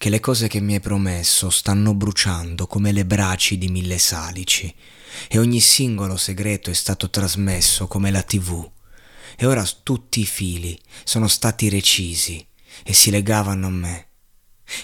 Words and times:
che 0.00 0.08
le 0.08 0.18
cose 0.18 0.48
che 0.48 0.60
mi 0.60 0.72
hai 0.72 0.80
promesso 0.80 1.50
stanno 1.50 1.92
bruciando 1.92 2.66
come 2.66 2.90
le 2.90 3.04
braci 3.04 3.58
di 3.58 3.68
mille 3.68 3.98
salici 3.98 4.74
e 5.28 5.38
ogni 5.38 5.60
singolo 5.60 6.16
segreto 6.16 6.70
è 6.70 6.72
stato 6.72 7.10
trasmesso 7.10 7.86
come 7.86 8.10
la 8.10 8.22
tv 8.22 8.66
e 9.36 9.44
ora 9.44 9.62
tutti 9.82 10.20
i 10.20 10.24
fili 10.24 10.80
sono 11.04 11.28
stati 11.28 11.68
recisi 11.68 12.42
e 12.82 12.94
si 12.94 13.10
legavano 13.10 13.66
a 13.66 13.70
me. 13.70 14.08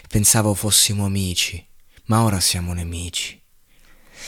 Pensavo 0.07 0.53
fossimo 0.53 1.07
amici, 1.07 1.67
ma 2.09 2.23
ora 2.23 2.39
siamo 2.39 2.75
nemici. 2.75 3.41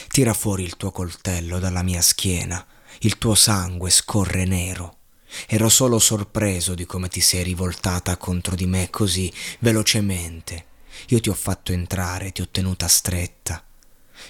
Tira 0.07 0.33
fuori 0.33 0.63
il 0.63 0.75
tuo 0.75 0.89
coltello 0.89 1.59
dalla 1.59 1.83
mia 1.83 2.01
schiena, 2.01 2.65
il 3.01 3.19
tuo 3.19 3.35
sangue 3.35 3.91
scorre 3.91 4.43
nero. 4.45 4.97
Ero 5.45 5.69
solo 5.69 5.99
sorpreso 5.99 6.73
di 6.73 6.87
come 6.87 7.09
ti 7.09 7.21
sei 7.21 7.43
rivoltata 7.43 8.17
contro 8.17 8.55
di 8.55 8.65
me 8.65 8.89
così 8.89 9.31
velocemente. 9.59 10.65
Io 11.07 11.19
ti 11.19 11.29
ho 11.29 11.33
fatto 11.33 11.71
entrare, 11.71 12.31
ti 12.31 12.41
ho 12.41 12.47
tenuta 12.49 12.87
stretta. 12.87 13.63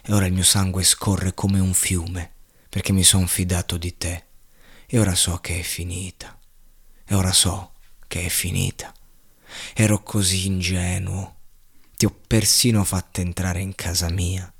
E 0.03 0.13
ora 0.13 0.25
il 0.25 0.33
mio 0.33 0.43
sangue 0.43 0.83
scorre 0.83 1.33
come 1.33 1.59
un 1.59 1.73
fiume, 1.73 2.31
perché 2.69 2.91
mi 2.91 3.03
son 3.03 3.27
fidato 3.27 3.77
di 3.77 3.97
te. 3.97 4.25
E 4.85 4.99
ora 4.99 5.15
so 5.15 5.37
che 5.39 5.59
è 5.59 5.63
finita. 5.63 6.37
E 7.05 7.15
ora 7.15 7.33
so 7.33 7.73
che 8.07 8.25
è 8.25 8.29
finita. 8.29 8.93
Ero 9.73 10.03
così 10.03 10.45
ingenuo. 10.45 11.37
Ti 11.95 12.05
ho 12.05 12.15
persino 12.27 12.83
fatto 12.83 13.21
entrare 13.21 13.61
in 13.61 13.75
casa 13.75 14.09
mia. 14.09 14.51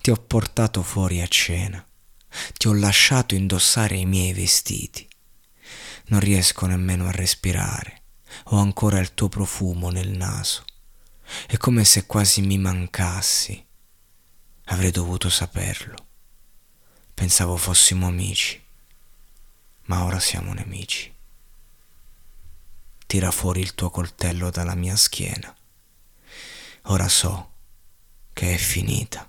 Ti 0.00 0.10
ho 0.10 0.16
portato 0.16 0.82
fuori 0.82 1.20
a 1.20 1.26
cena. 1.26 1.84
Ti 2.56 2.68
ho 2.68 2.74
lasciato 2.74 3.34
indossare 3.34 3.96
i 3.96 4.06
miei 4.06 4.32
vestiti. 4.32 5.06
Non 6.06 6.20
riesco 6.20 6.66
nemmeno 6.66 7.06
a 7.06 7.10
respirare. 7.12 8.02
Ho 8.46 8.56
ancora 8.58 8.98
il 8.98 9.14
tuo 9.14 9.28
profumo 9.28 9.90
nel 9.90 10.10
naso. 10.10 10.64
È 11.46 11.56
come 11.56 11.84
se 11.84 12.06
quasi 12.06 12.42
mi 12.42 12.58
mancassi. 12.58 13.64
Avrei 14.66 14.90
dovuto 14.90 15.28
saperlo. 15.28 15.96
Pensavo 17.14 17.56
fossimo 17.56 18.06
amici, 18.06 18.60
ma 19.84 20.04
ora 20.04 20.18
siamo 20.18 20.52
nemici. 20.52 21.12
Tira 23.06 23.30
fuori 23.30 23.60
il 23.60 23.74
tuo 23.74 23.90
coltello 23.90 24.50
dalla 24.50 24.74
mia 24.74 24.96
schiena. 24.96 25.54
Ora 26.88 27.08
so 27.08 27.52
che 28.32 28.54
è 28.54 28.56
finita. 28.56 29.26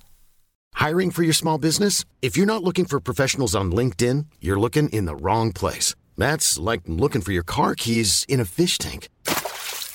Hiring 0.78 1.12
for 1.12 1.24
your 1.24 1.36
small 1.36 1.58
business? 1.58 2.04
If 2.22 2.36
you're 2.36 2.52
not 2.52 2.64
looking 2.64 2.86
for 2.86 3.00
professionals 3.00 3.56
on 3.56 3.72
LinkedIn, 3.72 4.26
you're 4.40 4.60
looking 4.60 4.90
in 4.90 5.06
the 5.06 5.16
wrong 5.16 5.52
place. 5.54 5.96
That's 6.18 6.58
like 6.58 6.82
looking 6.88 7.22
for 7.22 7.32
your 7.32 7.44
car 7.46 7.76
keys 7.76 8.26
in 8.28 8.40
a 8.40 8.46
fish 8.46 8.78
tank. 8.78 9.10